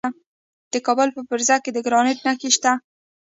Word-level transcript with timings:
د 0.73 0.75
کابل 0.85 1.09
په 1.15 1.21
فرزه 1.29 1.55
کې 1.63 1.71
د 1.73 1.77
ګرانیټ 1.85 2.19
نښې 2.25 2.49
شته. 2.55 2.71